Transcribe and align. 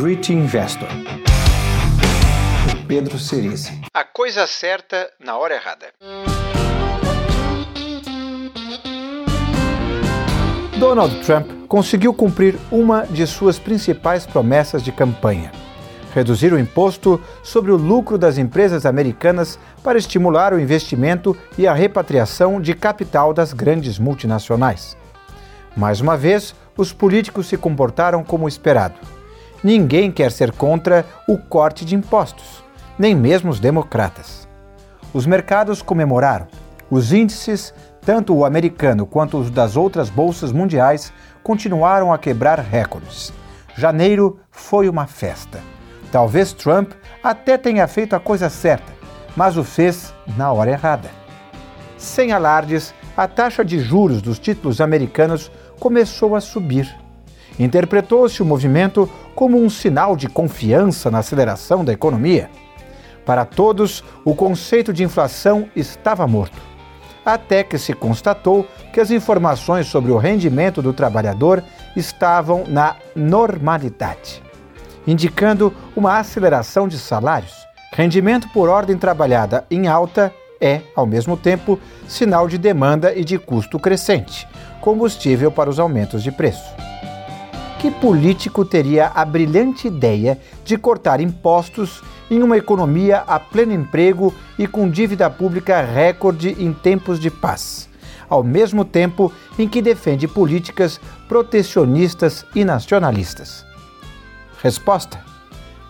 Great 0.00 0.32
Investor. 0.32 0.86
Pedro 2.86 3.18
Cerise. 3.18 3.72
A 3.92 4.04
coisa 4.04 4.46
certa 4.46 5.10
na 5.18 5.36
hora 5.36 5.56
errada. 5.56 5.86
Donald 10.78 11.18
Trump 11.24 11.48
conseguiu 11.66 12.14
cumprir 12.14 12.56
uma 12.70 13.06
de 13.06 13.26
suas 13.26 13.58
principais 13.58 14.24
promessas 14.24 14.84
de 14.84 14.92
campanha: 14.92 15.50
reduzir 16.14 16.52
o 16.52 16.58
imposto 16.60 17.20
sobre 17.42 17.72
o 17.72 17.76
lucro 17.76 18.16
das 18.16 18.38
empresas 18.38 18.86
americanas 18.86 19.58
para 19.82 19.98
estimular 19.98 20.54
o 20.54 20.60
investimento 20.60 21.36
e 21.58 21.66
a 21.66 21.74
repatriação 21.74 22.60
de 22.60 22.72
capital 22.72 23.34
das 23.34 23.52
grandes 23.52 23.98
multinacionais. 23.98 24.96
Mais 25.76 26.00
uma 26.00 26.16
vez, 26.16 26.54
os 26.76 26.92
políticos 26.92 27.48
se 27.48 27.56
comportaram 27.56 28.22
como 28.22 28.46
esperado. 28.46 29.17
Ninguém 29.62 30.10
quer 30.10 30.30
ser 30.30 30.52
contra 30.52 31.04
o 31.26 31.36
corte 31.36 31.84
de 31.84 31.94
impostos, 31.94 32.62
nem 32.98 33.14
mesmo 33.14 33.50
os 33.50 33.58
democratas. 33.58 34.48
Os 35.12 35.26
mercados 35.26 35.82
comemoraram. 35.82 36.46
Os 36.90 37.12
índices 37.12 37.74
tanto 38.08 38.34
o 38.34 38.44
americano 38.44 39.04
quanto 39.04 39.36
os 39.36 39.50
das 39.50 39.76
outras 39.76 40.08
bolsas 40.08 40.52
mundiais 40.52 41.12
continuaram 41.42 42.12
a 42.12 42.18
quebrar 42.18 42.58
recordes. 42.58 43.32
Janeiro 43.76 44.40
foi 44.50 44.88
uma 44.88 45.06
festa. 45.06 45.60
Talvez 46.10 46.52
Trump 46.52 46.92
até 47.22 47.58
tenha 47.58 47.86
feito 47.86 48.16
a 48.16 48.20
coisa 48.20 48.48
certa, 48.48 48.92
mas 49.36 49.56
o 49.56 49.64
fez 49.64 50.14
na 50.36 50.50
hora 50.52 50.70
errada. 50.70 51.10
Sem 51.98 52.32
alardes, 52.32 52.94
a 53.16 53.28
taxa 53.28 53.64
de 53.64 53.78
juros 53.78 54.22
dos 54.22 54.38
títulos 54.38 54.80
americanos 54.80 55.50
começou 55.78 56.34
a 56.34 56.40
subir. 56.40 56.88
Interpretou-se 57.58 58.42
o 58.42 58.46
movimento 58.46 59.08
como 59.34 59.62
um 59.62 59.68
sinal 59.68 60.16
de 60.16 60.28
confiança 60.28 61.10
na 61.10 61.18
aceleração 61.18 61.84
da 61.84 61.92
economia. 61.92 62.50
Para 63.26 63.44
todos, 63.44 64.02
o 64.24 64.34
conceito 64.34 64.92
de 64.92 65.02
inflação 65.02 65.68
estava 65.74 66.26
morto 66.26 66.68
até 67.32 67.62
que 67.62 67.78
se 67.78 67.92
constatou 67.92 68.66
que 68.92 69.00
as 69.00 69.10
informações 69.10 69.86
sobre 69.86 70.10
o 70.10 70.16
rendimento 70.16 70.80
do 70.80 70.92
trabalhador 70.92 71.62
estavam 71.94 72.64
na 72.66 72.96
normalidade, 73.14 74.42
indicando 75.06 75.72
uma 75.94 76.18
aceleração 76.18 76.88
de 76.88 76.98
salários. 76.98 77.66
Rendimento 77.92 78.48
por 78.48 78.68
ordem 78.68 78.96
trabalhada 78.96 79.66
em 79.70 79.88
alta 79.88 80.32
é, 80.60 80.80
ao 80.96 81.06
mesmo 81.06 81.36
tempo, 81.36 81.78
sinal 82.06 82.48
de 82.48 82.58
demanda 82.58 83.14
e 83.14 83.24
de 83.24 83.38
custo 83.38 83.78
crescente, 83.78 84.48
combustível 84.80 85.52
para 85.52 85.70
os 85.70 85.78
aumentos 85.78 86.22
de 86.22 86.32
preço. 86.32 86.87
Que 87.78 87.92
político 87.92 88.64
teria 88.64 89.12
a 89.14 89.24
brilhante 89.24 89.86
ideia 89.86 90.40
de 90.64 90.76
cortar 90.76 91.20
impostos 91.20 92.02
em 92.28 92.42
uma 92.42 92.56
economia 92.56 93.18
a 93.18 93.38
pleno 93.38 93.72
emprego 93.72 94.34
e 94.58 94.66
com 94.66 94.90
dívida 94.90 95.30
pública 95.30 95.80
recorde 95.80 96.56
em 96.58 96.72
tempos 96.72 97.20
de 97.20 97.30
paz, 97.30 97.88
ao 98.28 98.42
mesmo 98.42 98.84
tempo 98.84 99.32
em 99.56 99.68
que 99.68 99.80
defende 99.80 100.26
políticas 100.26 101.00
protecionistas 101.28 102.44
e 102.52 102.64
nacionalistas? 102.64 103.64
Resposta: 104.60 105.20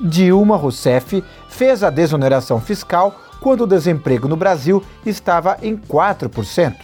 Dilma 0.00 0.56
Rousseff 0.56 1.24
fez 1.48 1.82
a 1.82 1.90
desoneração 1.90 2.60
fiscal 2.60 3.20
quando 3.40 3.62
o 3.62 3.66
desemprego 3.66 4.28
no 4.28 4.36
Brasil 4.36 4.84
estava 5.04 5.58
em 5.60 5.76
4%, 5.76 6.76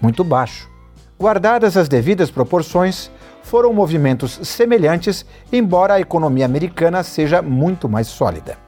muito 0.00 0.22
baixo. 0.22 0.70
Guardadas 1.18 1.76
as 1.76 1.88
devidas 1.88 2.30
proporções, 2.30 3.10
foram 3.46 3.72
movimentos 3.72 4.40
semelhantes, 4.42 5.24
embora 5.52 5.94
a 5.94 6.00
economia 6.00 6.44
americana 6.44 7.04
seja 7.04 7.40
muito 7.40 7.88
mais 7.88 8.08
sólida. 8.08 8.58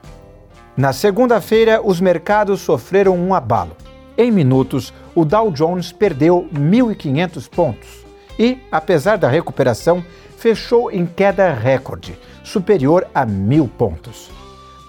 Na 0.75 0.93
segunda-feira, 0.93 1.81
os 1.83 1.99
mercados 1.99 2.61
sofreram 2.61 3.17
um 3.17 3.33
abalo. 3.33 3.75
Em 4.17 4.31
minutos, 4.31 4.93
o 5.13 5.25
Dow 5.25 5.51
Jones 5.51 5.91
perdeu 5.91 6.47
1.500 6.53 7.49
pontos 7.49 8.05
e, 8.39 8.57
apesar 8.71 9.17
da 9.17 9.27
recuperação, 9.27 10.01
fechou 10.37 10.89
em 10.89 11.05
queda 11.05 11.51
recorde, 11.51 12.17
superior 12.41 13.05
a 13.13 13.25
mil 13.25 13.67
pontos. 13.67 14.31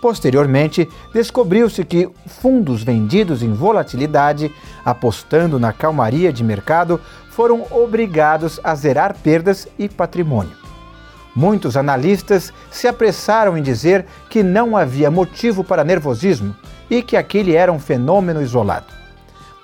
Posteriormente, 0.00 0.88
descobriu-se 1.12 1.84
que 1.84 2.08
fundos 2.26 2.82
vendidos 2.82 3.42
em 3.42 3.52
volatilidade, 3.52 4.50
apostando 4.84 5.58
na 5.58 5.72
calmaria 5.72 6.32
de 6.32 6.42
mercado, 6.42 7.00
foram 7.30 7.66
obrigados 7.70 8.58
a 8.64 8.74
zerar 8.74 9.14
perdas 9.22 9.68
e 9.78 9.88
patrimônio. 9.88 10.56
Muitos 11.36 11.76
analistas 11.76 12.52
se 12.70 12.88
apressaram 12.88 13.56
em 13.56 13.62
dizer 13.62 14.06
que 14.28 14.42
não 14.42 14.76
havia 14.76 15.10
motivo 15.10 15.62
para 15.62 15.84
nervosismo 15.84 16.56
e 16.88 17.02
que 17.02 17.16
aquele 17.16 17.54
era 17.54 17.70
um 17.70 17.78
fenômeno 17.78 18.42
isolado. 18.42 18.86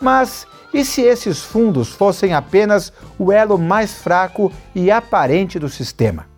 Mas 0.00 0.46
e 0.72 0.84
se 0.84 1.00
esses 1.02 1.42
fundos 1.42 1.88
fossem 1.88 2.34
apenas 2.34 2.92
o 3.18 3.32
elo 3.32 3.58
mais 3.58 3.94
fraco 3.94 4.52
e 4.74 4.90
aparente 4.90 5.58
do 5.58 5.68
sistema? 5.68 6.35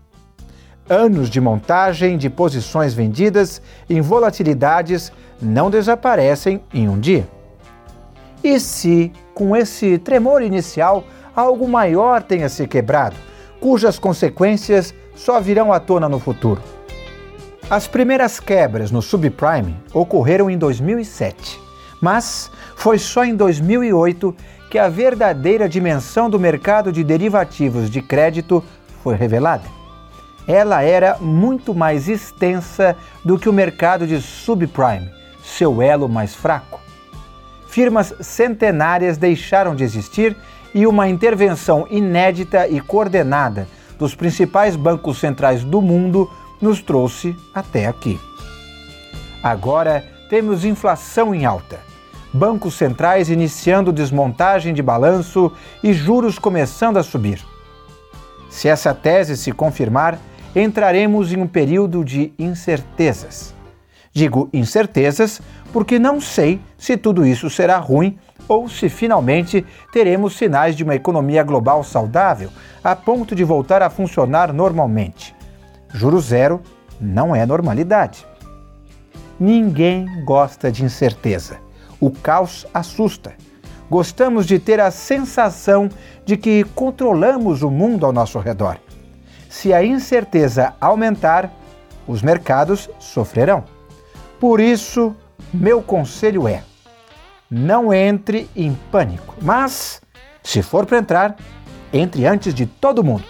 Anos 0.91 1.28
de 1.28 1.38
montagem 1.38 2.16
de 2.16 2.31
posições 2.31 2.94
vendidas 2.94 3.60
em 3.91 4.00
volatilidades 4.00 5.12
não 5.41 5.71
desaparecem 5.71 6.62
em 6.72 6.88
um 6.88 6.99
dia. 6.99 7.28
E 8.43 8.59
se, 8.59 9.12
com 9.34 9.54
esse 9.54 9.98
tremor 9.98 10.41
inicial, 10.41 11.04
algo 11.37 11.69
maior 11.69 12.22
tenha 12.22 12.48
se 12.48 12.66
quebrado, 12.66 13.16
cujas 13.60 13.98
consequências 13.98 14.94
só 15.15 15.38
virão 15.38 15.75
à 15.75 15.78
tona 15.78 16.09
no 16.09 16.19
futuro. 16.19 16.62
As 17.69 17.87
primeiras 17.87 18.41
quebras 18.41 18.91
no 18.91 19.03
subprime 19.03 19.77
ocorreram 19.93 20.48
em 20.48 20.56
2007, 20.56 21.60
mas 22.00 22.50
foi 22.75 22.98
só 22.98 23.27
em 23.27 23.37
2008 23.37 24.34
que 24.71 24.78
a 24.78 24.88
verdadeira 24.88 25.69
dimensão 25.69 26.31
do 26.31 26.41
mercado 26.41 26.91
de 26.91 27.04
derivativos 27.04 27.91
de 27.91 28.00
crédito 28.00 28.65
foi 29.03 29.16
revelada. 29.16 29.78
Ela 30.48 30.82
era 30.82 31.19
muito 31.20 31.75
mais 31.75 32.09
extensa 32.09 32.97
do 33.22 33.38
que 33.38 33.50
o 33.50 33.53
mercado 33.53 34.06
de 34.06 34.19
subprime, 34.19 35.10
seu 35.44 35.82
elo 35.82 36.09
mais 36.09 36.34
fraco. 36.34 36.81
Firmas 37.69 38.14
centenárias 38.20 39.19
deixaram 39.19 39.76
de 39.76 39.84
existir 39.84 40.34
e 40.75 40.86
uma 40.86 41.06
intervenção 41.06 41.86
inédita 41.91 42.66
e 42.66 42.81
coordenada 42.81 43.69
dos 43.98 44.14
principais 44.14 44.75
bancos 44.75 45.19
centrais 45.19 45.62
do 45.62 45.82
mundo 45.82 46.31
nos 46.62 46.80
trouxe 46.80 47.36
até 47.54 47.86
aqui. 47.86 48.19
Agora 49.42 50.03
temos 50.30 50.65
inflação 50.65 51.34
em 51.34 51.44
alta, 51.44 51.78
bancos 52.32 52.72
centrais 52.72 53.28
iniciando 53.28 53.92
desmontagem 53.92 54.72
de 54.72 54.82
balanço 54.82 55.53
e 55.82 55.92
juros 55.92 56.38
começando 56.38 56.97
a 56.97 57.03
subir. 57.03 57.44
Se 58.48 58.66
essa 58.66 58.94
tese 58.94 59.36
se 59.36 59.53
confirmar, 59.53 60.19
entraremos 60.54 61.32
em 61.32 61.36
um 61.36 61.47
período 61.47 62.04
de 62.04 62.32
incertezas. 62.38 63.54
Digo 64.12 64.48
incertezas 64.53 65.41
porque 65.72 65.98
não 65.98 66.20
sei 66.20 66.60
se 66.76 66.97
tudo 66.97 67.26
isso 67.26 67.48
será 67.50 67.78
ruim 67.78 68.19
ou 68.48 68.69
se 68.69 68.88
finalmente 68.88 69.64
teremos 69.92 70.36
sinais 70.36 70.75
de 70.75 70.82
uma 70.82 70.94
economia 70.94 71.42
global 71.42 71.84
saudável 71.84 72.50
a 72.82 72.97
ponto 72.97 73.34
de 73.34 73.44
voltar 73.44 73.82
a 73.82 73.91
funcionar 73.91 74.53
normalmente. 74.53 75.34
Juro 75.92 76.20
zero 76.20 76.60
não 77.00 77.36
é 77.36 77.44
normalidade. 77.44 78.26
Ninguém 79.38 80.06
gosta 80.25 80.72
de 80.72 80.84
incerteza. 80.84 81.59
O 82.00 82.10
caos 82.10 82.66
assusta. 82.72 83.34
Gostamos 83.91 84.47
de 84.47 84.59
ter 84.59 84.80
a 84.80 84.91
sensação 84.91 85.88
de 86.25 86.36
que 86.36 86.65
controlamos 86.75 87.62
o 87.62 87.70
mundo 87.70 88.04
ao 88.04 88.12
nosso 88.12 88.38
redor. 88.38 88.78
Se 89.48 89.72
a 89.72 89.84
incerteza 89.84 90.75
aumentar, 90.81 91.53
os 92.06 92.22
mercados 92.22 92.89
sofrerão. 92.98 93.65
Por 94.39 94.60
isso, 94.60 95.15
meu 95.53 95.83
conselho 95.83 96.47
é: 96.47 96.62
não 97.50 97.92
entre 97.92 98.48
em 98.54 98.74
pânico, 98.91 99.34
mas, 99.41 100.00
se 100.42 100.62
for 100.62 100.86
para 100.86 100.98
entrar, 100.98 101.36
entre 101.92 102.27
antes 102.27 102.54
de 102.54 102.66
todo 102.66 103.03
mundo. 103.03 103.24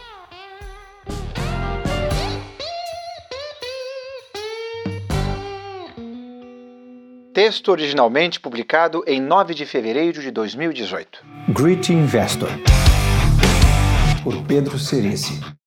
Texto 7.32 7.69
originalmente 7.69 8.41
publicado 8.41 9.05
em 9.06 9.21
9 9.21 9.55
de 9.55 9.64
fevereiro 9.64 10.21
de 10.21 10.32
2018. 10.32 11.25
Great 11.50 11.93
Investor. 11.93 12.49
Por 14.25 14.43
Pedro 14.43 14.76
Cerise. 14.76 15.41